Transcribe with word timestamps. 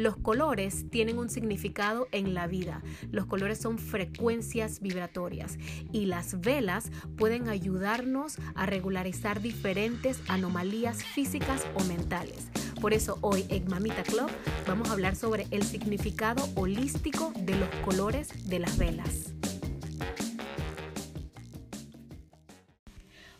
Los 0.00 0.16
colores 0.16 0.86
tienen 0.88 1.18
un 1.18 1.28
significado 1.28 2.08
en 2.10 2.32
la 2.32 2.46
vida. 2.46 2.82
Los 3.12 3.26
colores 3.26 3.58
son 3.58 3.76
frecuencias 3.76 4.80
vibratorias 4.80 5.58
y 5.92 6.06
las 6.06 6.40
velas 6.40 6.90
pueden 7.18 7.50
ayudarnos 7.50 8.38
a 8.54 8.64
regularizar 8.64 9.42
diferentes 9.42 10.22
anomalías 10.26 11.04
físicas 11.04 11.66
o 11.74 11.84
mentales. 11.84 12.48
Por 12.80 12.94
eso 12.94 13.18
hoy 13.20 13.44
en 13.50 13.68
Mamita 13.68 14.02
Club 14.02 14.30
vamos 14.66 14.88
a 14.88 14.94
hablar 14.94 15.16
sobre 15.16 15.46
el 15.50 15.64
significado 15.64 16.48
holístico 16.54 17.34
de 17.36 17.56
los 17.56 17.68
colores 17.84 18.48
de 18.48 18.58
las 18.58 18.78
velas. 18.78 19.34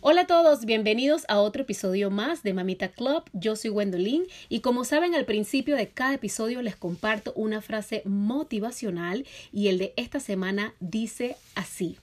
Hola 0.03 0.23
a 0.23 0.27
todos, 0.27 0.65
bienvenidos 0.65 1.27
a 1.29 1.41
otro 1.41 1.61
episodio 1.61 2.11
más 2.11 2.43
de 2.43 2.55
Mamita 2.55 2.89
Club. 2.89 3.23
Yo 3.35 3.55
soy 3.55 3.71
Gwendolyn 3.71 4.23
y 4.49 4.61
como 4.61 4.87
saben 4.87 5.15
al 5.15 5.27
principio 5.27 5.77
de 5.77 5.91
cada 5.91 6.15
episodio 6.15 6.63
les 6.63 6.75
comparto 6.75 7.35
una 7.37 7.61
frase 7.61 8.01
motivacional 8.07 9.27
y 9.53 9.69
el 9.69 9.77
de 9.77 9.93
esta 9.99 10.19
semana 10.19 10.73
dice 10.81 11.37
así. 11.55 11.99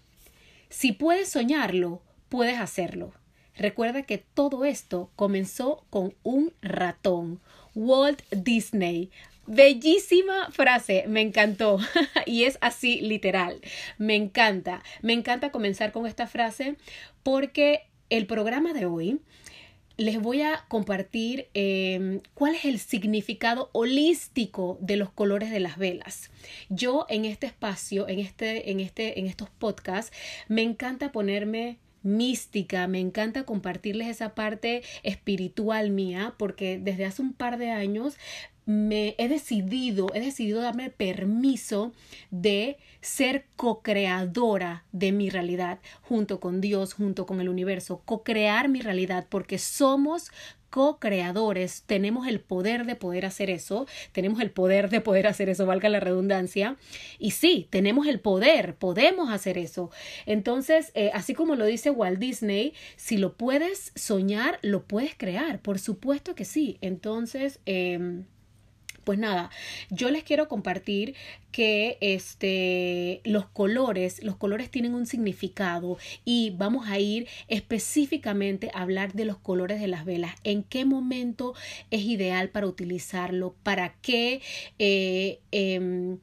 Si 0.70 0.92
puedes 0.92 1.30
soñarlo, 1.30 2.04
puedes 2.30 2.60
hacerlo. 2.60 3.14
Recuerda 3.56 4.04
que 4.04 4.20
todo 4.20 4.64
esto 4.64 5.10
comenzó 5.16 5.84
con 5.90 6.14
un 6.22 6.54
ratón, 6.62 7.40
Walt 7.74 8.22
Disney. 8.30 9.10
Bellísima 9.48 10.52
frase, 10.52 11.06
me 11.08 11.22
encantó. 11.22 11.80
Y 12.26 12.44
es 12.44 12.58
así 12.62 13.00
literal, 13.00 13.62
me 13.98 14.16
encanta, 14.16 14.84
me 15.02 15.14
encanta 15.14 15.52
comenzar 15.52 15.92
con 15.94 16.06
esta 16.06 16.28
frase 16.28 16.76
porque 17.24 17.88
el 18.10 18.26
programa 18.28 18.74
de 18.74 18.86
hoy 18.86 19.22
les 19.98 20.22
voy 20.22 20.42
a 20.42 20.66
compartir 20.68 21.48
em, 21.54 22.22
cuál 22.34 22.56
es 22.56 22.66
el 22.66 22.80
significado 22.80 23.70
holístico 23.74 24.78
de 24.80 24.96
los 24.96 25.10
colores 25.12 25.50
de 25.50 25.60
las 25.60 25.78
velas. 25.78 26.30
Yo 26.70 27.06
en 27.10 27.26
este 27.26 27.48
espacio, 27.48 28.08
en, 28.08 28.20
este, 28.20 28.70
en, 28.70 28.80
este, 28.80 29.20
en 29.20 29.26
estos 29.26 29.50
podcasts, 29.50 30.16
me 30.48 30.62
encanta 30.62 31.12
ponerme 31.12 31.80
mística, 32.04 32.88
me 32.88 33.00
encanta 33.00 33.44
compartirles 33.44 34.08
esa 34.08 34.36
parte 34.36 34.84
espiritual 35.04 35.90
mía, 35.90 36.36
porque 36.38 36.80
desde 36.80 37.06
hace 37.06 37.22
un 37.22 37.34
par 37.34 37.58
de 37.58 37.72
años 37.72 38.18
me 38.68 39.16
he 39.18 39.30
decidido, 39.30 40.08
he 40.14 40.20
decidido 40.20 40.62
darme 40.62 40.90
permiso 40.90 41.94
de 42.32 42.78
ser 43.00 43.46
co-creadora 43.56 44.84
de 44.92 45.14
mi 45.14 45.30
realidad 45.30 45.80
junto 46.02 46.42
con 46.42 46.60
Dios, 46.60 46.94
junto 46.94 47.26
con 47.26 47.40
el 47.40 47.48
universo, 47.48 48.02
co-crear 48.04 48.68
mi 48.68 48.82
realidad 48.82 49.26
porque 49.30 49.58
somos 49.58 50.32
co-creadores, 50.70 51.84
tenemos 51.88 52.28
el 52.28 52.42
poder 52.42 52.86
de 52.86 52.98
poder 52.98 53.26
hacer 53.26 53.50
eso, 53.50 53.88
tenemos 54.12 54.42
el 54.42 54.52
poder 54.52 54.90
de 54.90 55.00
poder 55.00 55.28
hacer 55.28 55.48
eso, 55.48 55.66
valga 55.66 55.88
la 55.88 56.02
redundancia, 56.02 56.76
y 57.20 57.32
sí, 57.32 57.68
tenemos 57.70 58.06
el 58.06 58.20
poder, 58.20 58.76
podemos 58.76 59.32
hacer 59.32 59.58
eso. 59.58 59.92
Entonces, 60.26 60.92
eh, 60.94 61.10
así 61.14 61.34
como 61.34 61.56
lo 61.56 61.64
dice 61.64 61.90
Walt 61.90 62.20
Disney, 62.20 62.74
si 62.98 63.16
lo 63.16 63.38
puedes 63.38 63.94
soñar, 63.96 64.60
lo 64.62 64.84
puedes 64.84 65.16
crear, 65.16 65.62
por 65.62 65.80
supuesto 65.80 66.36
que 66.36 66.44
sí. 66.44 66.78
Entonces, 66.82 67.62
eh, 67.66 68.26
pues 69.08 69.20
nada, 69.20 69.50
yo 69.90 70.12
les 70.12 70.26
quiero 70.26 70.50
compartir 70.50 71.16
que 71.54 71.98
este, 72.02 73.22
los 73.24 73.46
colores, 73.46 74.22
los 74.22 74.36
colores 74.36 74.70
tienen 74.70 74.96
un 74.96 75.06
significado 75.06 75.98
y 76.26 76.54
vamos 76.58 76.90
a 76.90 77.00
ir 77.00 77.26
específicamente 77.48 78.70
a 78.74 78.82
hablar 78.82 79.14
de 79.14 79.24
los 79.24 79.38
colores 79.38 79.80
de 79.80 79.88
las 79.88 80.04
velas, 80.04 80.36
en 80.44 80.62
qué 80.62 80.84
momento 80.84 81.54
es 81.90 82.02
ideal 82.02 82.50
para 82.50 82.68
utilizarlo, 82.68 83.56
para 83.64 83.94
qué... 84.02 84.42
Eh, 84.78 85.40
em, 85.52 86.18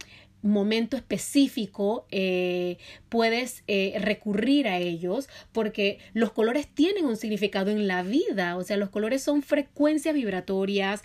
momento 0.45 0.97
específico 0.97 2.07
eh, 2.11 2.77
puedes 3.09 3.65
eh, 3.67 3.95
recurrir 3.99 4.69
a 4.69 4.79
ellos 4.79 5.29
porque 5.53 5.99
los 6.13 6.33
colores 6.33 6.69
tienen 6.69 7.07
un 7.07 7.17
significado 7.17 7.71
en 7.71 7.89
la 7.89 8.03
vida, 8.03 8.57
o 8.57 8.63
sea, 8.63 8.77
los 8.77 8.91
colores 8.91 9.23
son 9.23 9.43
frecuencias 9.43 10.15
vibratorias. 10.15 11.03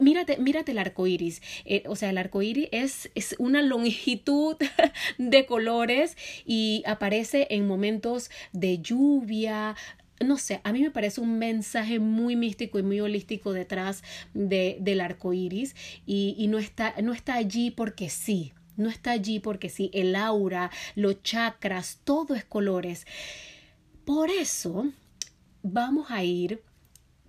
mírate, 0.00 0.38
mírate 0.38 0.72
el 0.72 0.78
arco 0.78 1.06
iris, 1.06 1.42
eh, 1.66 1.82
o 1.86 1.94
sea, 1.94 2.10
el 2.10 2.18
arco 2.18 2.42
iris 2.42 2.68
es, 2.72 3.10
es 3.14 3.36
una 3.38 3.62
longitud 3.62 4.56
de 5.18 5.46
colores 5.46 6.16
y 6.46 6.82
aparece 6.86 7.46
en 7.50 7.66
momentos 7.66 8.30
de 8.52 8.78
lluvia, 8.78 9.76
no 10.20 10.38
sé, 10.38 10.60
a 10.64 10.72
mí 10.72 10.82
me 10.82 10.90
parece 10.90 11.20
un 11.20 11.38
mensaje 11.38 11.98
muy 11.98 12.36
místico 12.36 12.78
y 12.78 12.82
muy 12.82 13.00
holístico 13.00 13.52
detrás 13.52 14.02
de, 14.32 14.76
del 14.80 15.00
arco 15.00 15.32
iris 15.32 15.74
y, 16.06 16.34
y 16.38 16.46
no, 16.48 16.58
está, 16.58 16.94
no 17.02 17.12
está 17.12 17.34
allí 17.34 17.70
porque 17.70 18.08
sí, 18.08 18.52
no 18.76 18.88
está 18.88 19.12
allí 19.12 19.40
porque 19.40 19.68
sí, 19.68 19.90
el 19.92 20.16
aura, 20.16 20.70
los 20.94 21.22
chakras, 21.22 22.00
todo 22.04 22.34
es 22.34 22.44
colores. 22.44 23.06
Por 24.04 24.30
eso 24.30 24.92
vamos 25.62 26.10
a 26.10 26.22
ir 26.24 26.62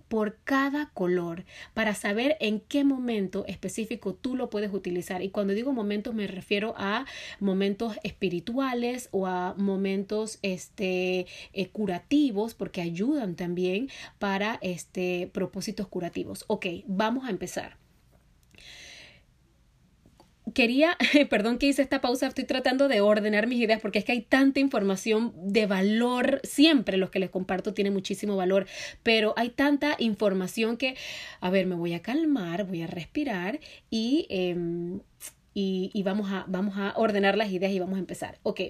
por 0.08 0.38
cada 0.44 0.90
color 0.90 1.44
para 1.74 1.94
saber 1.94 2.36
en 2.40 2.60
qué 2.60 2.84
momento 2.84 3.44
específico 3.46 4.14
tú 4.14 4.36
lo 4.36 4.50
puedes 4.50 4.72
utilizar. 4.72 5.22
Y 5.22 5.30
cuando 5.30 5.54
digo 5.54 5.72
momentos 5.72 6.14
me 6.14 6.26
refiero 6.26 6.74
a 6.76 7.06
momentos 7.40 7.96
espirituales 8.02 9.08
o 9.12 9.26
a 9.26 9.54
momentos 9.56 10.38
este, 10.42 11.26
eh, 11.52 11.68
curativos 11.68 12.54
porque 12.54 12.80
ayudan 12.80 13.36
también 13.36 13.88
para 14.18 14.58
este, 14.62 15.30
propósitos 15.32 15.88
curativos. 15.88 16.44
Ok, 16.48 16.66
vamos 16.86 17.24
a 17.24 17.30
empezar 17.30 17.85
quería, 20.56 20.96
perdón 21.28 21.58
que 21.58 21.66
hice 21.66 21.82
esta 21.82 22.00
pausa, 22.00 22.26
estoy 22.26 22.44
tratando 22.44 22.88
de 22.88 23.02
ordenar 23.02 23.46
mis 23.46 23.60
ideas 23.60 23.78
porque 23.78 23.98
es 23.98 24.06
que 24.06 24.12
hay 24.12 24.22
tanta 24.22 24.58
información 24.58 25.34
de 25.36 25.66
valor, 25.66 26.40
siempre 26.44 26.96
los 26.96 27.10
que 27.10 27.18
les 27.18 27.28
comparto 27.28 27.74
tienen 27.74 27.92
muchísimo 27.92 28.36
valor, 28.36 28.66
pero 29.02 29.34
hay 29.36 29.50
tanta 29.50 29.96
información 29.98 30.78
que, 30.78 30.96
a 31.40 31.50
ver, 31.50 31.66
me 31.66 31.74
voy 31.74 31.92
a 31.92 32.00
calmar, 32.00 32.64
voy 32.64 32.82
a 32.82 32.86
respirar 32.86 33.60
y... 33.90 34.26
Em, 34.30 35.00
y, 35.58 36.02
vamos, 36.02 36.30
a, 36.30 36.44
vamos 36.48 36.76
a 36.76 36.92
ordenar 36.96 37.38
las 37.38 37.50
ideas 37.50 37.72
y 37.72 37.78
vamos 37.78 37.96
a 37.96 38.00
empezar. 38.00 38.38
Ok, 38.42 38.60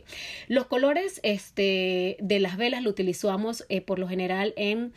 los 0.46 0.66
colores 0.66 1.18
este, 1.24 2.16
de 2.20 2.38
las 2.38 2.56
velas 2.56 2.84
lo 2.84 2.90
utilizamos 2.90 3.66
eh, 3.68 3.80
por 3.80 3.98
lo 3.98 4.06
general 4.06 4.54
en 4.56 4.92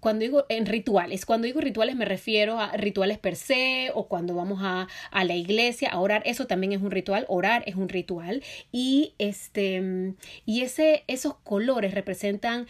cuando 0.00 0.22
digo 0.22 0.46
en 0.48 0.66
rituales, 0.66 1.26
cuando 1.26 1.46
digo 1.46 1.60
rituales 1.60 1.96
me 1.96 2.04
refiero 2.04 2.60
a 2.60 2.72
rituales 2.76 3.18
per 3.18 3.36
se 3.36 3.90
o 3.94 4.08
cuando 4.08 4.34
vamos 4.34 4.60
a, 4.62 4.88
a, 5.10 5.24
la 5.24 5.34
iglesia 5.34 5.90
a 5.90 6.00
orar, 6.00 6.22
eso 6.26 6.46
también 6.46 6.72
es 6.72 6.82
un 6.82 6.90
ritual, 6.90 7.24
orar 7.28 7.62
es 7.66 7.74
un 7.76 7.88
ritual 7.88 8.42
y 8.72 9.14
este 9.18 10.14
y 10.46 10.62
ese 10.62 11.04
esos 11.06 11.34
colores 11.44 11.94
representan 11.94 12.66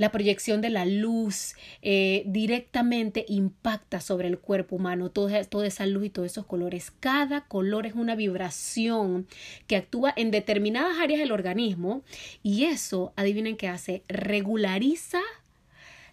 la 0.00 0.10
proyección 0.10 0.62
de 0.62 0.70
la 0.70 0.86
luz 0.86 1.56
eh, 1.82 2.22
directamente 2.24 3.26
impacta 3.28 4.00
sobre 4.00 4.28
el 4.28 4.38
cuerpo 4.38 4.76
humano, 4.76 5.10
toda, 5.10 5.44
toda 5.44 5.66
esa 5.66 5.84
luz 5.84 6.06
y 6.06 6.08
todos 6.08 6.32
esos 6.32 6.46
colores. 6.46 6.90
Cada 7.00 7.42
color 7.42 7.84
es 7.84 7.92
una 7.92 8.14
vibración 8.14 9.26
que 9.66 9.76
actúa 9.76 10.14
en 10.16 10.30
determinadas 10.30 10.98
áreas 10.98 11.20
del 11.20 11.32
organismo 11.32 12.02
y 12.42 12.64
eso, 12.64 13.12
adivinen 13.14 13.58
qué 13.58 13.68
hace, 13.68 14.02
regulariza 14.08 15.20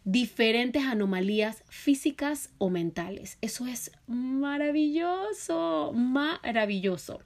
diferentes 0.07 0.85
anomalías 0.85 1.65
físicas 1.67 2.49
o 2.59 2.69
mentales. 2.69 3.37
Eso 3.41 3.67
es 3.67 3.91
maravilloso, 4.07 5.91
maravilloso. 5.93 7.19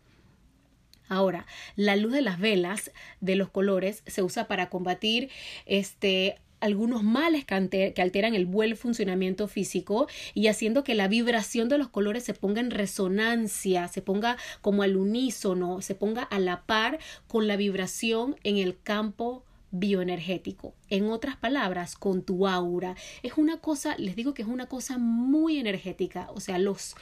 Ahora, 1.08 1.46
la 1.76 1.96
luz 1.96 2.12
de 2.12 2.24
las 2.24 2.40
velas 2.40 2.92
de 3.20 3.36
los 3.36 3.50
colores 3.50 4.02
se 4.08 4.24
usa 4.24 4.48
para 4.48 4.70
combatir 4.72 5.30
este 5.68 6.40
algunos 6.60 7.04
males 7.04 7.46
que, 7.46 7.94
alteran 7.98 8.34
el 8.34 8.48
buen 8.48 8.76
funcionamiento 8.76 9.48
físico 9.48 10.08
y 10.34 10.48
haciendo 10.48 10.84
que 10.84 10.96
la 10.96 11.08
vibración 11.08 11.70
de 11.70 11.78
los 11.78 11.90
colores 11.90 12.24
se 12.24 12.34
ponga 12.34 12.62
en 12.62 12.72
resonancia, 12.72 13.88
se 13.90 14.02
ponga 14.02 14.38
como 14.62 14.82
al 14.82 14.98
unísono, 14.98 15.82
se 15.82 15.94
ponga 15.94 16.24
a 16.24 16.40
la 16.40 16.64
par 16.64 16.98
con 17.28 17.48
la 17.48 17.58
vibración 17.58 18.38
en 18.44 18.58
el 18.58 18.80
campo 18.80 19.44
bioenergético. 19.72 20.76
En 20.90 21.10
otras 21.10 21.38
palabras, 21.38 21.96
con 21.96 22.24
tu 22.24 22.48
aura. 22.48 22.96
Es 23.24 23.34
una 23.38 23.58
cosa, 23.58 23.96
les 23.98 24.16
digo 24.16 24.34
que 24.34 24.42
es 24.44 24.48
una 24.48 24.68
cosa 24.68 24.98
muy 24.98 25.58
energética. 25.58 26.30
O 26.34 26.40
sea, 26.40 26.58
los, 26.58 26.96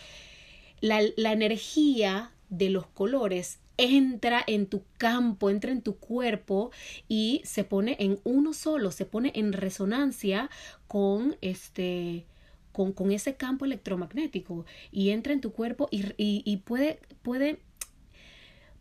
la, 0.82 1.02
la 1.18 1.34
energía 1.34 2.32
de 2.50 2.70
los 2.70 2.88
colores 2.88 3.60
entra 3.78 4.44
en 4.46 4.68
tu 4.68 4.84
campo, 4.98 5.50
entra 5.50 5.72
en 5.72 5.82
tu 5.82 5.98
cuerpo 5.98 6.72
y 7.08 7.42
se 7.46 7.64
pone 7.64 7.96
en 8.00 8.20
uno 8.24 8.54
solo, 8.54 8.92
se 8.92 9.06
pone 9.06 9.32
en 9.36 9.54
resonancia 9.54 10.50
con 10.88 11.38
este 11.42 12.26
con, 12.74 12.92
con 12.94 13.12
ese 13.12 13.36
campo 13.36 13.66
electromagnético 13.66 14.66
y 14.92 15.10
entra 15.10 15.34
en 15.34 15.42
tu 15.42 15.54
cuerpo 15.54 15.88
y, 15.92 16.04
y, 16.18 16.44
y 16.46 16.58
puede, 16.58 17.00
puede, 17.22 17.60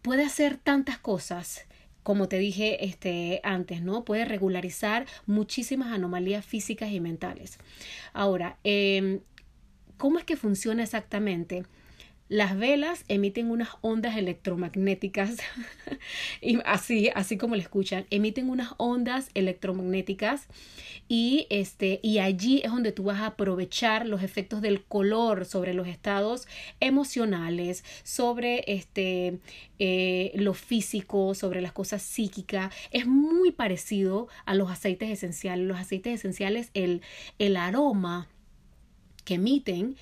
puede 0.03 0.25
hacer 0.25 0.57
tantas 0.57 0.99
cosas 0.99 1.65
como 2.09 2.27
te 2.27 2.39
dije 2.39 2.87
este, 2.87 3.43
antes, 3.43 3.83
¿no? 3.83 4.03
Puede 4.03 4.25
regularizar 4.25 5.05
muchísimas 5.27 5.93
anomalías 5.93 6.43
físicas 6.43 6.91
y 6.91 7.01
mentales. 7.01 7.59
Ahora, 8.15 8.57
em, 8.65 9.21
¿cómo 9.99 10.19
es 10.19 10.25
que 10.25 10.39
funciona 10.39 10.83
exactamente? 10.83 11.67
Las 12.29 12.59
velas 12.59 13.05
emiten 13.09 13.51
unas 13.51 13.71
ondas 13.81 14.17
electromagnéticas, 14.17 15.39
y 16.43 16.59
así, 16.67 17.11
así 17.15 17.39
como 17.39 17.57
lo 17.57 17.63
escuchan, 17.63 18.07
emiten 18.11 18.51
unas 18.51 18.75
ondas 18.77 19.31
electromagnéticas 19.35 20.47
y, 21.09 21.47
este, 21.49 22.01
y 22.03 22.19
allí 22.19 22.61
es 22.63 22.71
donde 22.71 22.93
tú 22.93 23.05
vas 23.05 23.21
a 23.21 23.27
aprovechar 23.27 24.07
los 24.07 24.23
efectos 24.23 24.61
del 24.61 24.85
color 24.85 25.47
sobre 25.47 25.73
los 25.73 25.89
estados 25.89 26.47
emocionales, 26.81 27.83
sobre 28.05 28.63
este, 28.67 29.39
eh, 29.79 30.33
lo 30.35 30.53
físico, 30.53 31.35
sobre 31.35 31.63
las 31.63 31.73
cosas 31.73 32.03
psíquicas. 32.03 32.75
Es 32.91 33.07
muy 33.07 33.53
parecido 33.53 34.29
a 34.45 34.55
los 34.55 34.71
aceites 34.71 35.09
esenciales. 35.09 35.67
Los 35.67 35.79
aceites 35.79 36.21
esenciales, 36.21 36.71
el, 36.75 37.01
el 37.39 37.57
aroma 37.57 38.29
que 39.25 39.35
emiten 39.35 39.97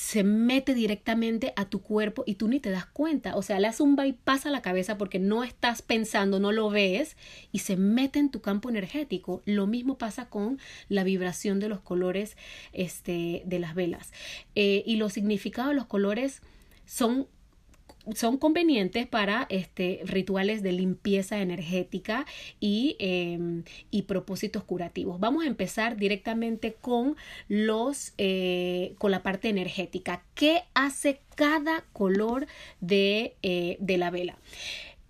se 0.00 0.24
mete 0.24 0.72
directamente 0.72 1.52
a 1.56 1.66
tu 1.66 1.82
cuerpo 1.82 2.24
y 2.26 2.36
tú 2.36 2.48
ni 2.48 2.58
te 2.58 2.70
das 2.70 2.86
cuenta. 2.86 3.36
O 3.36 3.42
sea, 3.42 3.60
le 3.60 3.66
hace 3.66 3.82
un 3.82 3.96
bypass 3.96 4.46
a 4.46 4.50
la 4.50 4.62
cabeza 4.62 4.96
porque 4.96 5.18
no 5.18 5.44
estás 5.44 5.82
pensando, 5.82 6.40
no 6.40 6.52
lo 6.52 6.70
ves 6.70 7.18
y 7.52 7.58
se 7.58 7.76
mete 7.76 8.18
en 8.18 8.30
tu 8.30 8.40
campo 8.40 8.70
energético. 8.70 9.42
Lo 9.44 9.66
mismo 9.66 9.98
pasa 9.98 10.30
con 10.30 10.58
la 10.88 11.04
vibración 11.04 11.60
de 11.60 11.68
los 11.68 11.80
colores 11.80 12.38
este, 12.72 13.42
de 13.44 13.58
las 13.58 13.74
velas. 13.74 14.10
Eh, 14.54 14.82
y 14.86 14.96
los 14.96 15.12
significados 15.12 15.72
de 15.72 15.76
los 15.76 15.86
colores 15.86 16.40
son 16.86 17.28
son 18.14 18.38
convenientes 18.38 19.06
para 19.06 19.46
este, 19.50 20.00
rituales 20.04 20.62
de 20.62 20.72
limpieza 20.72 21.40
energética 21.40 22.26
y, 22.58 22.96
em, 22.98 23.64
y, 23.90 24.02
propósitos 24.02 24.64
curativos. 24.64 25.20
Vamos 25.20 25.44
a 25.44 25.46
empezar 25.46 25.96
directamente 25.96 26.74
con 26.80 27.16
los 27.48 28.12
eh, 28.18 28.94
con 28.98 29.10
la 29.10 29.22
parte 29.22 29.48
energética. 29.48 30.24
¿Qué 30.34 30.62
hace 30.74 31.20
cada 31.34 31.84
color 31.92 32.46
de, 32.80 33.36
eh, 33.42 33.76
de 33.80 33.98
la 33.98 34.10
vela? 34.10 34.38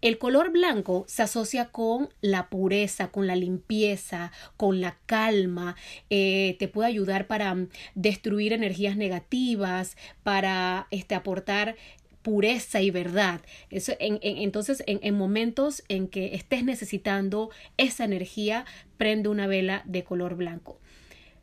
El 0.02 0.16
color 0.16 0.50
blanco 0.50 1.04
se 1.08 1.22
asocia 1.22 1.66
con 1.66 2.08
la 2.22 2.48
pureza, 2.48 3.08
con 3.08 3.26
la 3.26 3.36
limpieza, 3.36 4.32
con 4.56 4.80
la 4.80 4.96
calma, 5.04 5.76
eh, 6.08 6.56
te 6.58 6.68
puede 6.68 6.88
ayudar 6.88 7.26
para 7.26 7.54
destruir 7.94 8.54
energías 8.54 8.96
negativas, 8.96 9.98
para 10.22 10.86
este, 10.90 11.14
aportar 11.14 11.76
pureza 12.22 12.80
y 12.80 12.90
verdad. 12.90 13.40
Eso, 13.70 13.92
en, 13.98 14.18
entonces, 14.22 14.82
en, 14.86 15.00
en, 15.02 15.14
momentos 15.14 15.82
en 15.88 16.08
que 16.08 16.34
estés 16.34 16.64
necesitando 16.64 17.50
esa 17.76 18.04
energía, 18.04 18.64
prende 18.96 19.28
una 19.28 19.46
vela 19.46 19.82
de 19.86 20.04
color 20.04 20.36
blanco. 20.36 20.78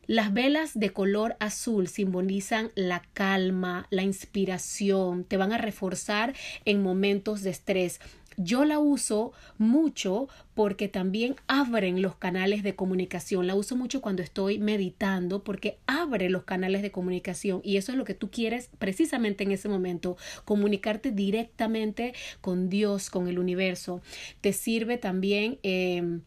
Las 0.07 0.33
velas 0.33 0.79
de 0.79 0.91
color 0.91 1.35
azul 1.41 1.89
simbolizan 1.89 2.71
la 2.75 3.01
calma, 3.13 3.87
la 3.89 4.03
inspiración, 4.03 5.25
te 5.25 5.35
van 5.35 5.51
a 5.51 5.57
reforzar 5.57 6.33
en 6.63 6.81
momentos 6.81 7.41
de 7.41 7.49
estrés. 7.49 7.99
Yo 8.39 8.65
la 8.65 8.77
uso 8.77 9.33
mucho 9.57 10.29
porque 10.53 10.87
también 10.87 11.35
abren 11.47 12.03
los 12.03 12.15
canales 12.15 12.61
de 12.61 12.75
comunicación. 12.75 13.47
La 13.47 13.55
uso 13.55 13.75
mucho 13.75 13.99
cuando 13.99 14.21
estoy 14.21 14.59
meditando 14.59 15.43
porque 15.43 15.79
abre 15.87 16.29
los 16.29 16.43
canales 16.43 16.83
de 16.83 16.91
comunicación 16.91 17.61
y 17.63 17.77
eso 17.77 17.91
es 17.91 17.97
lo 17.97 18.05
que 18.05 18.13
tú 18.13 18.29
quieres 18.29 18.69
precisamente 18.77 19.43
en 19.43 19.51
ese 19.51 19.69
momento, 19.69 20.17
comunicarte 20.45 21.11
directamente 21.11 22.13
con 22.39 22.69
Dios, 22.69 23.09
con 23.09 23.27
el 23.27 23.39
universo. 23.39 24.01
Te 24.41 24.53
sirve 24.53 24.99
también 24.99 25.57
eh, 25.63 26.19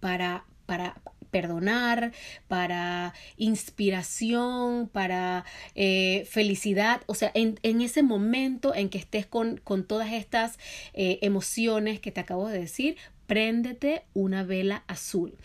para, 0.00 0.46
para 0.64 1.00
perdonar, 1.30 2.12
para 2.48 3.14
inspiración, 3.36 4.88
para 4.88 5.44
eh, 5.74 6.26
felicidad. 6.30 7.02
O 7.06 7.14
sea, 7.14 7.30
en, 7.34 7.58
en, 7.62 7.80
ese 7.80 8.02
momento 8.02 8.74
en 8.74 8.88
que 8.88 8.98
estés 8.98 9.26
con, 9.26 9.58
con 9.58 9.84
todas 9.84 10.12
estas 10.12 10.58
eh, 10.94 11.18
emociones 11.22 12.00
que 12.00 12.10
te 12.10 12.20
acabo 12.20 12.48
de 12.48 12.58
decir, 12.60 12.96
préndete 13.26 14.04
una 14.14 14.42
vela 14.42 14.84
azul 14.86 15.36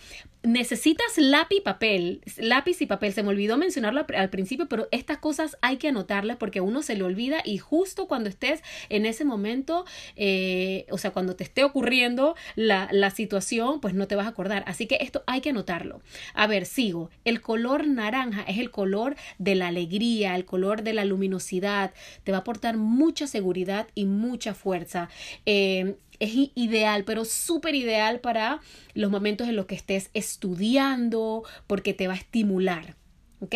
necesitas 0.43 1.17
lápiz 1.17 1.57
y 1.57 1.61
papel, 1.61 2.21
lápiz 2.37 2.81
y 2.81 2.85
papel. 2.85 3.13
Se 3.13 3.23
me 3.23 3.29
olvidó 3.29 3.57
mencionarlo 3.57 4.05
al 4.15 4.29
principio, 4.29 4.67
pero 4.67 4.87
estas 4.91 5.17
cosas 5.17 5.57
hay 5.61 5.77
que 5.77 5.87
anotarlas 5.87 6.37
porque 6.37 6.61
uno 6.61 6.81
se 6.83 6.95
le 6.95 7.03
olvida 7.03 7.41
y 7.43 7.57
justo 7.57 8.07
cuando 8.07 8.29
estés 8.29 8.61
en 8.89 9.05
ese 9.05 9.25
momento, 9.25 9.85
eh, 10.15 10.85
o 10.91 10.97
sea, 10.97 11.11
cuando 11.11 11.35
te 11.35 11.43
esté 11.43 11.63
ocurriendo 11.63 12.35
la, 12.55 12.89
la 12.91 13.09
situación, 13.09 13.79
pues 13.79 13.93
no 13.93 14.07
te 14.07 14.15
vas 14.15 14.25
a 14.25 14.29
acordar. 14.29 14.63
Así 14.67 14.85
que 14.85 14.97
esto 15.01 15.23
hay 15.27 15.41
que 15.41 15.49
anotarlo. 15.49 16.01
A 16.33 16.47
ver, 16.47 16.65
sigo. 16.65 17.09
El 17.23 17.41
color 17.41 17.87
naranja 17.87 18.43
es 18.43 18.59
el 18.59 18.69
color 18.69 19.15
de 19.37 19.55
la 19.55 19.67
alegría, 19.67 20.35
el 20.35 20.45
color 20.45 20.83
de 20.83 20.93
la 20.93 21.05
luminosidad. 21.05 21.93
Te 22.23 22.31
va 22.31 22.39
a 22.39 22.41
aportar 22.41 22.77
mucha 22.77 23.27
seguridad 23.27 23.87
y 23.95 24.05
mucha 24.05 24.53
fuerza. 24.53 25.09
Eh, 25.45 25.95
es 26.19 26.31
ideal, 26.55 27.03
pero 27.03 27.25
súper 27.25 27.75
ideal 27.75 28.19
para 28.19 28.61
los 28.93 29.11
momentos 29.11 29.47
en 29.47 29.55
los 29.55 29.65
que 29.65 29.75
estés 29.75 30.09
estudiando, 30.33 31.43
porque 31.67 31.93
te 31.93 32.07
va 32.07 32.13
a 32.13 32.17
estimular. 32.17 32.95
¿Ok? 33.39 33.55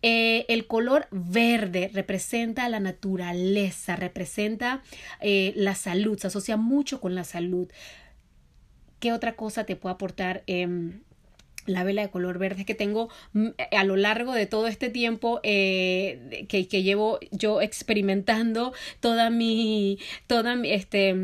Eh, 0.00 0.46
el 0.48 0.66
color 0.66 1.08
verde 1.10 1.90
representa 1.92 2.68
la 2.68 2.78
naturaleza, 2.78 3.96
representa 3.96 4.82
eh, 5.20 5.52
la 5.56 5.74
salud, 5.74 6.18
se 6.18 6.28
asocia 6.28 6.56
mucho 6.56 7.00
con 7.00 7.14
la 7.14 7.24
salud. 7.24 7.68
¿Qué 9.00 9.12
otra 9.12 9.34
cosa 9.34 9.64
te 9.64 9.76
puede 9.76 9.94
aportar? 9.94 10.44
Em, 10.46 11.00
la 11.68 11.84
vela 11.84 12.02
de 12.02 12.10
color 12.10 12.38
verde 12.38 12.64
que 12.64 12.74
tengo 12.74 13.08
mm, 13.32 13.48
a 13.76 13.84
lo 13.84 13.96
largo 13.96 14.32
de 14.32 14.46
todo 14.46 14.66
este 14.66 14.88
tiempo 14.88 15.40
eh, 15.42 16.46
que, 16.48 16.66
que, 16.68 16.82
llevo 16.82 17.18
yo 17.30 17.60
experimentando 17.60 18.72
toda 19.00 19.30
mi 19.30 19.98
toda 20.26 20.56
mi, 20.56 20.70
este 20.70 21.14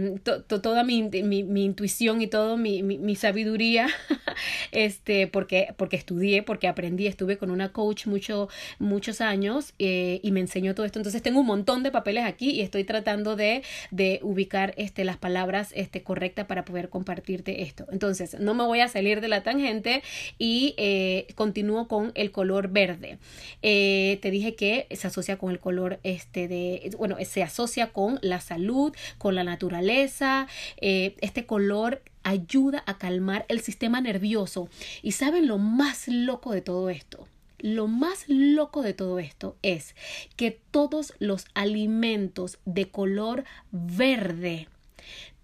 toda 0.47 0.85
mi, 0.85 1.03
mi, 1.03 1.65
intuición 1.65 2.21
y 2.21 2.27
toda 2.27 2.57
mi, 2.57 2.83
mi, 2.83 3.17
sabiduría 3.17 3.89
este 4.73 5.27
porque 5.27 5.69
porque 5.77 5.97
estudié 5.97 6.43
porque 6.43 6.69
aprendí 6.69 7.07
estuve 7.07 7.39
con 7.39 7.51
una 7.51 7.73
coach 7.73 8.07
mucho, 8.07 8.49
muchos 8.79 9.21
años 9.21 9.75
eh, 9.79 10.21
y 10.23 10.31
me 10.33 10.41
enseñó 10.41 10.75
todo 10.75 10.87
esto. 10.87 10.99
Entonces 10.99 11.23
tengo 11.23 11.41
un 11.41 11.47
montón 11.47 11.83
de 11.83 11.91
papeles 11.91 12.25
aquí 12.25 12.51
y 12.51 12.61
estoy 12.61 12.85
tratando 12.85 13.37
de, 13.37 13.63
de 13.91 14.21
ubicar 14.23 14.75
este 14.77 15.05
las 15.05 15.17
palabras 15.17 15.73
este 15.75 16.03
correctas 16.03 16.47
para 16.47 16.65
poder 16.65 16.89
compartirte 16.89 17.63
esto. 17.63 17.87
Entonces 17.91 18.39
no 18.39 18.55
me 18.55 18.65
voy 18.65 18.81
a 18.81 18.89
salir 18.89 19.21
de 19.21 19.29
la 19.29 19.43
tangente 19.43 20.03
y 20.39 20.75
eh, 20.77 21.27
continúo 21.35 21.89
con 21.89 22.13
el 22.15 22.31
color 22.31 22.69
verde. 22.69 23.19
Eh, 23.63 24.19
te 24.23 24.31
dije 24.31 24.55
que 24.55 24.87
se 24.91 25.07
asocia 25.07 25.39
con 25.39 25.51
el 25.51 25.61
color 25.61 26.01
este 26.03 26.49
de, 26.49 26.91
bueno, 26.99 27.17
se 27.25 27.43
asocia 27.43 27.93
con 27.93 28.19
la 28.23 28.41
salud, 28.41 28.95
con 29.19 29.35
la 29.35 29.45
naturaleza. 29.45 30.47
Eh, 30.81 31.17
este 31.21 31.47
color 31.47 32.03
ayuda 32.23 32.83
a 32.87 32.99
calmar 32.99 33.45
el 33.49 33.61
sistema 33.61 34.01
nervioso. 34.01 34.69
¿Y 35.03 35.13
saben 35.13 35.47
lo 35.47 35.59
más 35.59 36.09
loco 36.09 36.53
de 36.53 36.63
todo 36.63 36.91
esto? 36.91 37.29
Lo 37.59 37.87
más 37.87 38.25
loco 38.29 38.83
de 38.83 38.93
todo 38.93 39.19
esto 39.19 39.57
es 39.63 39.95
que 40.37 40.61
todos 40.71 41.15
los 41.19 41.47
alimentos 41.55 42.59
de 42.67 42.91
color 42.91 43.45
verde 43.71 44.69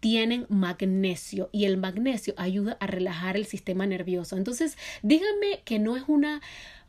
tienen 0.00 0.46
magnesio 0.48 1.50
y 1.52 1.66
el 1.66 1.76
magnesio 1.76 2.34
ayuda 2.36 2.76
a 2.80 2.86
relajar 2.86 3.36
el 3.36 3.46
sistema 3.46 3.86
nervioso. 3.86 4.36
Entonces, 4.36 4.76
díganme 5.02 5.60
que 5.64 5.78
no 5.78 5.96
es 5.96 6.04
una 6.06 6.40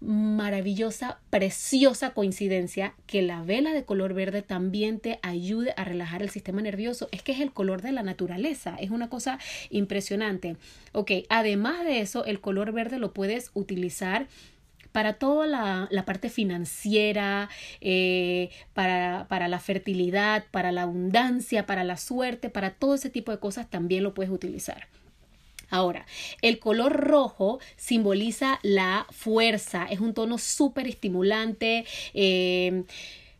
maravillosa, 0.01 1.19
preciosa 1.29 2.13
coincidencia 2.13 2.95
que 3.05 3.21
la 3.21 3.43
vela 3.43 3.71
de 3.71 3.85
color 3.85 4.15
verde 4.15 4.41
también 4.41 4.99
te 4.99 5.19
ayude 5.21 5.73
a 5.77 5.83
relajar 5.83 6.23
el 6.23 6.31
sistema 6.31 6.61
nervioso. 6.61 7.07
Es 7.11 7.21
que 7.21 7.33
es 7.33 7.39
el 7.39 7.53
color 7.53 7.81
de 7.83 7.91
la 7.91 8.01
naturaleza, 8.01 8.75
es 8.79 8.89
una 8.89 9.09
cosa 9.09 9.37
impresionante. 9.69 10.57
Ok, 10.91 11.11
además 11.29 11.85
de 11.85 12.01
eso, 12.01 12.25
el 12.25 12.41
color 12.41 12.71
verde 12.71 12.97
lo 12.97 13.13
puedes 13.13 13.51
utilizar 13.53 14.27
para 14.91 15.13
toda 15.13 15.47
la, 15.47 16.05
parte 16.05 16.29
financiera, 16.29 17.49
eh, 17.79 18.49
para, 18.73 19.25
para 19.29 19.47
la 19.47 19.59
fertilidad, 19.59 20.45
para 20.51 20.71
la 20.71 20.83
abundancia, 20.83 21.65
para 21.65 21.83
la 21.83 21.97
suerte, 21.97 22.49
para 22.49 22.71
todo 22.71 22.95
ese 22.95 23.09
tipo 23.09 23.31
de 23.31 23.39
cosas 23.39 23.69
también 23.69 24.03
lo 24.03 24.13
puedes 24.13 24.31
utilizar. 24.31 24.87
Ahora, 25.71 26.05
el 26.41 26.59
color 26.59 26.91
rojo 26.91 27.59
simboliza 27.77 28.59
la 28.61 29.07
fuerza, 29.09 29.85
es 29.89 30.01
un 30.01 30.13
tono 30.13 30.37
súper 30.37 30.85
estimulante. 30.85 31.85
Eh, 32.13 32.83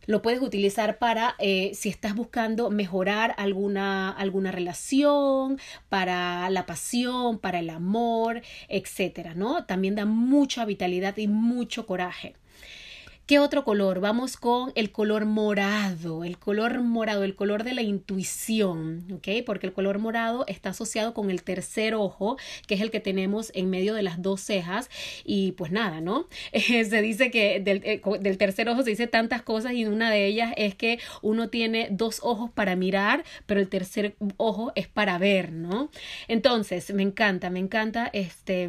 lo 0.06 0.22
puedes 0.22 0.40
utilizar 0.40 0.98
para 0.98 1.34
eh, 1.38 1.72
si 1.74 1.88
estás 1.88 2.14
buscando 2.14 2.70
mejorar 2.70 3.34
alguna, 3.38 4.10
alguna 4.10 4.52
relación, 4.52 5.58
para 5.88 6.48
la 6.50 6.66
pasión, 6.66 7.38
para 7.38 7.60
el 7.60 7.70
amor, 7.70 8.42
etcétera, 8.68 9.34
¿no? 9.34 9.64
También 9.64 9.94
da 9.94 10.04
mucha 10.04 10.64
vitalidad 10.64 11.16
y 11.16 11.28
mucho 11.28 11.86
coraje. 11.86 12.34
¿Qué 13.24 13.38
otro 13.38 13.62
color? 13.64 14.00
Vamos 14.00 14.36
con 14.36 14.72
el 14.74 14.90
color 14.90 15.26
morado, 15.26 16.24
el 16.24 16.38
color 16.38 16.80
morado, 16.82 17.22
el 17.22 17.36
color 17.36 17.62
de 17.62 17.72
la 17.72 17.80
intuición, 17.80 19.06
¿ok? 19.12 19.44
Porque 19.46 19.68
el 19.68 19.72
color 19.72 20.00
morado 20.00 20.44
está 20.48 20.70
asociado 20.70 21.14
con 21.14 21.30
el 21.30 21.44
tercer 21.44 21.94
ojo, 21.94 22.36
que 22.66 22.74
es 22.74 22.80
el 22.80 22.90
que 22.90 22.98
tenemos 22.98 23.52
en 23.54 23.70
medio 23.70 23.94
de 23.94 24.02
las 24.02 24.20
dos 24.20 24.40
cejas. 24.40 24.90
Y 25.24 25.52
pues 25.52 25.70
nada, 25.70 26.00
¿no? 26.00 26.26
se 26.52 27.00
dice 27.00 27.30
que 27.30 27.60
del, 27.60 27.80
eh, 27.84 28.02
del 28.20 28.38
tercer 28.38 28.68
ojo 28.68 28.82
se 28.82 28.90
dice 28.90 29.06
tantas 29.06 29.42
cosas 29.42 29.74
y 29.74 29.84
una 29.84 30.10
de 30.10 30.26
ellas 30.26 30.52
es 30.56 30.74
que 30.74 30.98
uno 31.22 31.48
tiene 31.48 31.88
dos 31.92 32.18
ojos 32.24 32.50
para 32.50 32.74
mirar, 32.74 33.24
pero 33.46 33.60
el 33.60 33.68
tercer 33.68 34.16
ojo 34.36 34.72
es 34.74 34.88
para 34.88 35.16
ver, 35.18 35.52
¿no? 35.52 35.90
Entonces, 36.26 36.92
me 36.92 37.04
encanta, 37.04 37.50
me 37.50 37.60
encanta 37.60 38.10
este 38.12 38.68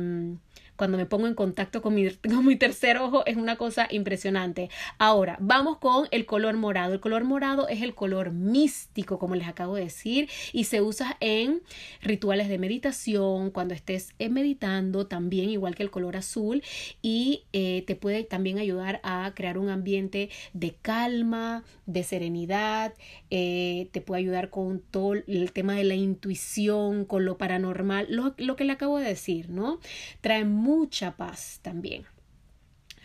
cuando 0.76 0.98
me 0.98 1.06
pongo 1.06 1.28
en 1.28 1.36
contacto 1.36 1.82
con 1.82 1.94
mi, 1.96 2.10
con 2.30 2.46
mi 2.46 2.56
tercer 2.56 2.98
ojo 2.98 3.26
es 3.26 3.38
una 3.38 3.56
cosa 3.58 3.88
impresionante. 3.90 4.70
Ahora, 4.98 5.38
vamos 5.40 5.78
con 5.78 6.08
el 6.12 6.26
color 6.26 6.56
morado. 6.56 6.94
El 6.94 7.00
color 7.00 7.24
morado 7.24 7.68
es 7.68 7.82
el 7.82 7.96
color 7.96 8.32
místico, 8.32 9.20
como 9.20 9.36
les 9.36 9.48
acabo 9.48 9.76
de 9.76 9.84
decir, 9.84 10.30
y 10.52 10.66
se 10.66 10.82
usa 10.82 11.18
en 11.20 11.62
rituales 12.02 12.50
de 12.50 12.58
meditación, 12.58 13.52
cuando 13.52 13.74
estés 13.74 14.14
eh, 14.20 14.30
meditando, 14.30 15.08
también 15.08 15.50
igual 15.50 15.76
que 15.76 15.84
el 15.84 15.92
color 15.92 16.16
azul, 16.16 16.64
y 17.02 17.44
eh, 17.54 17.84
te 17.86 17.96
puede 17.96 18.24
también 18.24 18.58
ayudar 18.60 19.00
a 19.04 19.32
crear 19.36 19.58
un 19.58 19.70
ambiente 19.70 20.30
de 20.54 20.76
calma, 20.82 21.64
de 21.86 22.04
serenidad, 22.04 22.94
eh, 23.30 23.90
te 23.92 24.02
puede 24.02 24.22
ayudar 24.22 24.50
con 24.50 24.80
todo 24.80 25.14
el 25.14 25.52
tema 25.54 25.76
de 25.76 25.84
la 25.84 25.96
intuición, 25.96 27.06
con 27.06 27.26
lo 27.26 27.38
paranormal, 27.38 28.08
lo, 28.10 28.34
lo 28.38 28.56
que 28.56 28.64
le 28.64 28.74
acabo 28.74 29.00
de 29.00 29.08
decir, 29.08 29.50
¿no? 29.50 29.80
Trae 30.22 30.46
mucha 30.64 31.18
paz 31.18 31.60
también. 31.62 32.06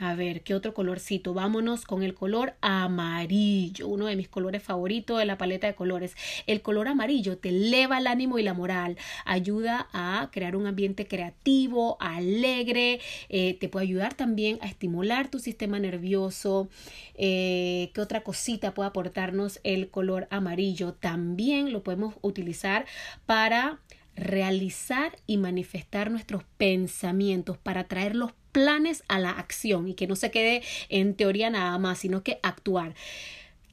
A 0.00 0.14
ver, 0.14 0.42
¿qué 0.42 0.54
otro 0.54 0.74
colorcito? 0.74 1.34
Vámonos 1.34 1.84
con 1.84 2.04
el 2.04 2.14
color 2.14 2.54
amarillo, 2.60 3.88
uno 3.88 4.06
de 4.06 4.14
mis 4.14 4.28
colores 4.28 4.62
favoritos 4.62 5.18
de 5.18 5.24
la 5.24 5.36
paleta 5.36 5.66
de 5.66 5.74
colores. 5.74 6.14
El 6.46 6.62
color 6.62 6.86
amarillo 6.86 7.36
te 7.36 7.48
eleva 7.48 7.98
el 7.98 8.06
ánimo 8.06 8.38
y 8.38 8.44
la 8.44 8.54
moral, 8.54 8.96
ayuda 9.24 9.88
a 9.92 10.30
crear 10.30 10.54
un 10.54 10.68
ambiente 10.68 11.08
creativo, 11.08 11.96
alegre, 11.98 13.00
eh, 13.28 13.54
te 13.54 13.68
puede 13.68 13.86
ayudar 13.86 14.14
también 14.14 14.60
a 14.62 14.68
estimular 14.68 15.32
tu 15.32 15.40
sistema 15.40 15.80
nervioso. 15.80 16.68
Eh, 17.14 17.90
¿Qué 17.92 18.00
otra 18.00 18.22
cosita 18.22 18.74
puede 18.74 18.90
aportarnos 18.90 19.58
el 19.64 19.90
color 19.90 20.28
amarillo? 20.30 20.92
También 20.92 21.72
lo 21.72 21.82
podemos 21.82 22.14
utilizar 22.22 22.86
para 23.26 23.80
realizar 24.18 25.16
y 25.26 25.36
manifestar 25.36 26.10
nuestros 26.10 26.44
pensamientos 26.56 27.56
para 27.58 27.84
traer 27.84 28.16
los 28.16 28.32
planes 28.52 29.04
a 29.08 29.18
la 29.18 29.30
acción 29.30 29.88
y 29.88 29.94
que 29.94 30.06
no 30.06 30.16
se 30.16 30.30
quede 30.30 30.62
en 30.88 31.14
teoría 31.14 31.50
nada 31.50 31.78
más, 31.78 31.98
sino 31.98 32.22
que 32.22 32.40
actuar. 32.42 32.94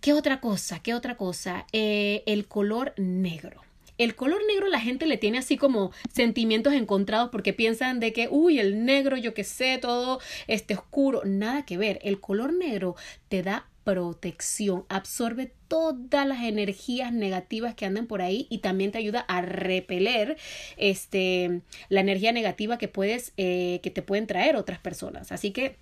¿Qué 0.02 0.14
otra 0.14 0.40
cosa? 0.40 0.80
¿Qué 0.80 0.94
otra 0.94 1.18
cosa? 1.18 1.66
Eh, 1.74 2.24
el 2.28 2.48
color 2.48 2.94
negro. 2.98 3.62
El 3.98 4.16
color 4.16 4.42
negro 4.46 4.68
la 4.68 4.82
gente 4.82 5.06
le 5.06 5.18
tiene 5.18 5.38
así 5.38 5.58
como 5.58 5.92
sentimientos 6.14 6.74
encontrados 6.74 7.30
porque 7.32 7.54
piensan 7.54 8.00
de 8.00 8.12
que, 8.12 8.28
uy, 8.30 8.60
el 8.60 8.84
negro, 8.84 9.16
yo 9.16 9.34
qué 9.34 9.46
sé, 9.46 9.78
todo 9.78 10.20
este 10.48 10.76
oscuro, 10.76 11.22
nada 11.24 11.66
que 11.66 11.78
ver. 11.78 12.00
El 12.04 12.20
color 12.20 12.54
negro 12.54 12.96
te 13.30 13.42
da 13.42 13.68
protección, 13.86 14.84
absorbe 14.90 15.54
todas 15.70 16.28
las 16.28 16.44
energías 16.44 17.14
negativas 17.14 17.76
que 17.76 17.86
andan 17.86 18.08
por 18.08 18.22
ahí 18.22 18.48
y 18.50 18.58
también 18.58 18.92
te 18.92 18.98
ayuda 18.98 19.22
a 19.22 19.42
repeler 19.42 20.38
este 20.76 21.62
la 21.88 22.02
energía 22.02 22.34
negativa 22.34 22.78
que 22.78 22.90
puedes 22.90 23.32
eh, 23.38 23.80
que 23.84 23.92
te 23.92 24.02
pueden 24.02 24.28
traer 24.28 24.58
otras 24.58 24.80
personas 24.80 25.32
así 25.32 25.52
que 25.52 25.78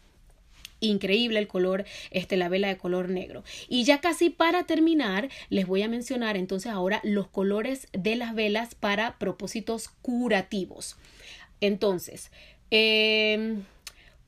increíble 0.81 1.39
el 1.39 1.48
color, 1.48 1.86
este, 2.12 2.36
la 2.36 2.50
vela 2.50 2.67
de 2.67 2.77
color 2.77 3.07
negro. 3.07 3.45
Y 3.69 3.86
ya 3.86 4.01
casi 4.01 4.29
para 4.29 4.65
terminar, 4.65 5.29
les 5.50 5.65
voy 5.65 5.81
a 5.81 5.88
mencionar 5.88 6.36
entonces 6.36 6.74
ahora 6.74 7.00
los 7.05 7.29
colores 7.29 7.88
de 7.93 8.17
las 8.17 8.36
velas 8.36 8.75
para 8.75 9.17
propósitos 9.17 9.88
curativos. 10.01 10.98
Entonces, 11.62 12.31
eh, 12.69 13.62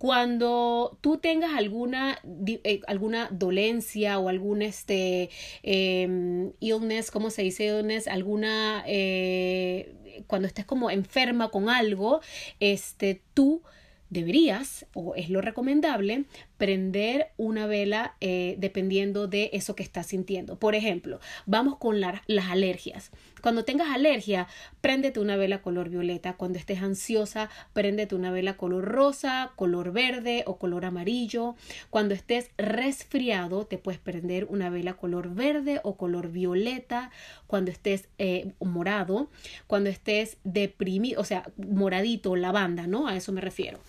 cuando 0.06 1.00
tú 1.02 1.18
tengas 1.18 1.56
alguna, 1.56 2.20
eh, 2.46 2.82
alguna 2.86 3.28
dolencia 3.32 4.20
o 4.20 4.30
algún 4.30 4.62
este, 4.62 5.32
eh, 5.64 6.52
illness, 6.60 7.10
¿cómo 7.10 7.32
se 7.32 7.42
dice 7.42 7.66
illness? 7.66 8.08
Alguna, 8.08 8.84
eh, 8.86 9.96
cuando 10.28 10.48
estés 10.48 10.64
como 10.64 10.92
enferma 10.92 11.50
con 11.50 11.70
algo, 11.70 12.22
este, 12.60 13.24
tú 13.34 13.64
deberías, 14.12 14.86
o 14.94 15.16
es 15.16 15.32
lo 15.32 15.42
recomendable, 15.42 16.26
prender 16.58 17.32
una 17.38 17.68
vela 17.68 18.16
eh, 18.22 18.56
dependiendo 18.58 19.28
de 19.28 19.50
eso 19.54 19.76
que 19.76 19.84
estás 19.84 20.08
sintiendo. 20.08 20.58
Por 20.58 20.76
ejemplo, 20.76 21.20
vamos 21.46 21.78
con 21.78 22.00
las 22.00 22.50
alergias. 22.50 23.12
Cuando 23.42 23.64
tengas 23.64 23.94
alergia, 23.94 24.48
préndete 24.82 25.20
una 25.20 25.36
vela 25.36 25.62
color 25.62 25.90
violeta. 25.90 26.34
Cuando 26.34 26.58
estés 26.58 26.82
ansiosa, 26.82 27.50
préndete 27.74 28.16
una 28.16 28.32
vela 28.32 28.58
color 28.58 28.86
rosa, 28.86 29.52
color 29.56 29.92
verde 29.92 30.44
o 30.48 30.58
color 30.58 30.86
amarillo. 30.86 31.56
Cuando 31.92 32.16
estés 32.16 32.50
resfriado, 32.58 33.66
te 33.68 33.78
puedes 33.78 34.00
prender 34.00 34.46
una 34.46 34.72
vela 34.72 34.94
color 34.94 35.36
verde 35.36 35.80
o 35.84 35.96
color 35.96 36.32
violeta. 36.32 37.12
Cuando 37.46 37.70
estés 37.70 38.08
eh, 38.18 38.54
morado, 38.60 39.30
cuando 39.68 39.92
estés 39.92 40.38
deprimido, 40.44 41.22
o 41.22 41.24
sea, 41.24 41.48
moradito, 41.58 42.36
lavanda, 42.36 42.88
¿no? 42.88 43.08
A 43.08 43.16
eso 43.16 43.32
me 43.32 43.42
refiero 43.42 43.80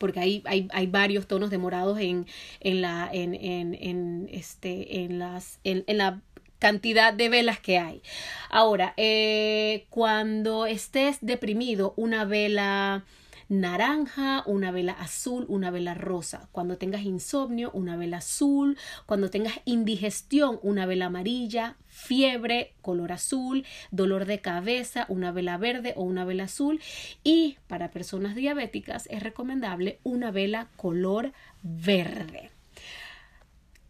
porque 0.00 0.18
hay, 0.18 0.42
hay, 0.46 0.66
hay 0.72 0.86
varios 0.86 1.28
tonos 1.28 1.50
de 1.50 1.58
morados 1.58 2.00
en, 2.00 2.26
en 2.60 2.80
la, 2.80 3.08
en, 3.12 3.34
en, 3.34 3.74
en, 3.74 4.28
este, 4.32 5.02
en, 5.02 5.18
las, 5.20 5.60
en, 5.62 5.84
en 5.86 5.98
la 5.98 6.20
cantidad 6.58 7.12
de 7.12 7.28
velas 7.28 7.60
que 7.60 7.78
hay. 7.78 8.02
Ahora, 8.48 8.94
eh, 8.96 9.86
cuando 9.90 10.66
estés 10.66 11.18
deprimido, 11.20 11.92
una 11.96 12.24
vela 12.24 13.04
naranja, 13.50 14.44
una 14.46 14.70
vela 14.70 14.92
azul, 14.92 15.44
una 15.48 15.70
vela 15.70 15.92
rosa. 15.92 16.48
Cuando 16.52 16.78
tengas 16.78 17.02
insomnio, 17.02 17.70
una 17.74 17.96
vela 17.96 18.18
azul. 18.18 18.78
Cuando 19.04 19.28
tengas 19.28 19.60
indigestión, 19.66 20.58
una 20.62 20.86
vela 20.86 21.06
amarilla. 21.06 21.76
Fiebre, 21.88 22.74
color 22.80 23.12
azul. 23.12 23.66
Dolor 23.90 24.24
de 24.24 24.40
cabeza, 24.40 25.04
una 25.08 25.32
vela 25.32 25.58
verde 25.58 25.92
o 25.96 26.04
una 26.04 26.24
vela 26.24 26.44
azul. 26.44 26.80
Y 27.24 27.58
para 27.66 27.90
personas 27.90 28.36
diabéticas 28.36 29.08
es 29.10 29.22
recomendable 29.22 29.98
una 30.04 30.30
vela 30.30 30.68
color 30.76 31.32
verde. 31.62 32.50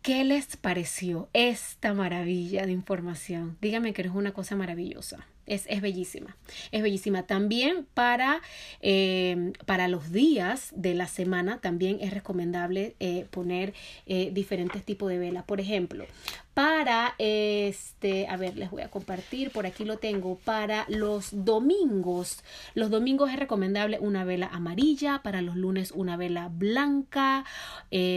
¿Qué 0.03 0.25
les 0.25 0.57
pareció 0.57 1.29
esta 1.35 1.93
maravilla 1.93 2.65
de 2.65 2.73
información? 2.73 3.59
Dígame 3.61 3.93
que 3.93 4.01
es 4.01 4.09
una 4.09 4.33
cosa 4.33 4.57
maravillosa. 4.57 5.27
Es, 5.47 5.65
es, 5.69 5.81
bellísima, 5.81 6.37
es 6.71 6.83
bellísima. 6.83 7.25
También 7.25 7.87
para, 7.95 8.41
eh, 8.83 9.53
para 9.67 9.89
los 9.89 10.13
días 10.13 10.73
de 10.77 10.95
la 10.95 11.09
semana 11.09 11.59
también 11.59 11.99
es 12.01 12.13
recomendable 12.13 12.95
eh, 13.01 13.27
poner 13.31 13.75
eh, 14.07 14.31
diferentes 14.33 14.85
tipos 14.85 15.09
de 15.11 15.19
velas. 15.19 15.45
Por 15.45 15.61
ejemplo, 15.61 16.07
para 16.55 17.15
este, 17.19 18.29
a 18.29 18.37
ver, 18.37 18.57
les 18.57 18.71
voy 18.71 18.83
a 18.83 18.91
compartir, 18.91 19.51
por 19.51 19.67
aquí 19.67 19.85
lo 19.85 19.99
tengo, 19.99 20.37
para 20.37 20.85
los 20.89 21.45
domingos. 21.45 22.45
Los 22.75 22.91
domingos 22.91 23.31
es 23.31 23.37
recomendable 23.37 23.99
una 23.99 24.25
vela 24.25 24.47
amarilla, 24.53 25.21
para 25.23 25.43
los 25.43 25.57
lunes 25.57 25.91
una 25.91 26.17
vela 26.17 26.49
blanca, 26.49 27.45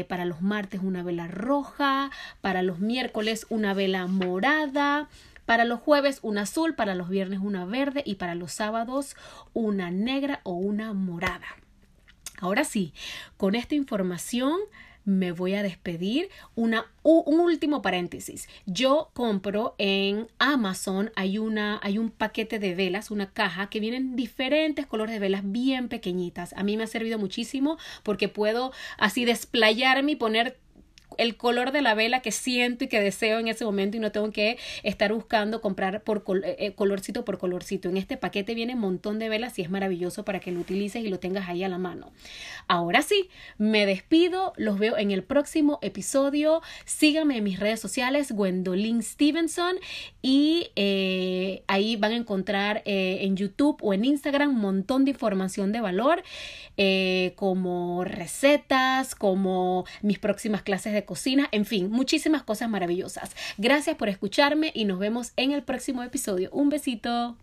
para 0.08 0.25
los 0.25 0.42
martes 0.42 0.82
una 0.84 1.03
vela 1.03 1.27
roja, 1.27 2.12
para 2.42 2.62
los 2.62 2.80
miércoles 2.80 3.48
una 3.50 3.74
vela 3.74 4.06
morada. 4.08 5.08
Para 5.46 5.66
los 5.66 5.80
jueves 5.80 6.20
una 6.22 6.42
azul, 6.42 6.76
para 6.76 6.96
los 6.96 7.10
viernes 7.10 7.40
una 7.42 7.66
verde 7.66 8.04
y 8.06 8.16
para 8.16 8.36
los 8.36 8.54
sábados 8.54 9.16
una 9.54 9.92
negra 9.92 10.42
o 10.44 10.54
una 10.54 10.94
morada. 10.94 11.48
Ahora 12.40 12.64
sí, 12.64 12.94
con 13.38 13.56
esta 13.56 13.76
información 13.76 14.58
me 15.06 15.32
voy 15.32 15.54
a 15.54 15.64
despedir. 15.64 16.30
Una, 16.56 16.86
un 17.04 17.40
último 17.40 17.82
paréntesis. 17.82 18.48
Yo 18.66 19.10
compro 19.14 19.76
en 19.78 20.28
Amazon, 20.40 21.12
hay, 21.16 21.38
una, 21.38 21.80
hay 21.84 21.98
un 21.98 22.10
paquete 22.10 22.60
de 22.60 22.76
velas, 22.76 23.12
una 23.12 23.32
caja 23.32 23.70
que 23.70 23.80
vienen 23.80 24.16
diferentes 24.16 24.86
colores 24.86 25.14
de 25.14 25.20
velas 25.20 25.42
bien 25.46 25.90
pequeñitas. 25.90 26.54
A 26.54 26.64
mí 26.64 26.78
me 26.78 26.84
ha 26.84 26.88
servido 26.88 27.20
muchísimo 27.20 27.78
porque 28.04 28.30
puedo 28.30 28.72
así 28.98 29.26
desplayarme 29.26 30.14
y 30.14 30.16
poner 30.16 30.58
el 31.17 31.38
color 31.38 31.72
de 31.72 31.82
la 31.82 31.93
vela 31.93 32.22
que 32.22 32.32
siento 32.32 32.84
y 32.84 32.88
que 32.88 33.00
deseo 33.00 33.39
en 33.39 33.48
ese 33.48 33.65
momento 33.65 33.98
y 33.98 34.00
no 34.00 34.12
tengo 34.12 34.32
que 34.32 34.58
estar 34.84 35.13
buscando 35.13 35.62
comprar 35.62 36.03
por 36.03 36.24
eh, 36.43 36.55
eh, 36.60 36.74
colorcito 36.74 37.25
por 37.25 37.38
colorcito. 37.38 37.89
En 37.89 37.98
este 37.98 38.17
paquete 38.17 38.55
viene 38.55 38.74
un 38.74 38.79
montón 38.79 39.20
de 39.20 39.29
velas 39.29 39.58
y 39.60 39.62
es 39.62 39.70
maravilloso 39.70 40.25
para 40.25 40.39
que 40.39 40.51
lo 40.51 40.60
utilices 40.60 41.03
y 41.03 41.10
lo 41.10 41.20
tengas 41.20 41.50
ahí 41.50 41.63
a 41.63 41.70
la 41.70 41.77
mano. 41.77 42.12
Ahora 42.67 43.01
sí, 43.01 43.29
me 43.58 43.86
despido, 43.86 44.53
los 44.58 44.79
veo 44.79 44.98
en 44.98 45.12
el 45.12 45.24
próximo 45.24 45.79
episodio. 45.82 46.62
Síganme 46.86 47.38
en 47.38 47.43
mis 47.43 47.60
redes 47.60 47.79
sociales, 47.79 48.32
Gwendolyn 48.32 49.03
Stevenson, 49.03 49.75
y 50.22 50.72
eh, 50.75 51.63
ahí 51.67 51.96
van 51.96 52.13
a 52.13 52.15
encontrar 52.15 52.82
en 52.86 53.36
YouTube 53.36 53.77
o 53.82 53.93
en 53.93 54.05
Instagram 54.05 54.51
un 54.51 54.62
montón 54.62 55.05
de 55.05 55.12
información 55.12 55.72
de 55.72 55.82
valor, 55.82 56.24
como 57.36 58.03
recetas, 58.03 59.15
como 59.15 59.86
mis 60.01 60.20
próximas 60.20 60.62
clases 60.62 60.93
cocina, 61.06 61.50
en 61.52 61.66
fin, 61.66 61.90
muchísimas 61.90 62.44
cosas 62.44 62.70
maravillosas. 62.70 63.32
Gracias 63.58 63.96
por 63.96 64.10
escucharme 64.10 64.72
y 64.74 64.86
nos 64.86 65.00
vemos 65.00 65.34
en 65.38 65.52
el 65.52 65.64
próximo 65.64 66.04
episodio. 66.04 66.50
Un 66.52 66.70
besito. 66.70 67.36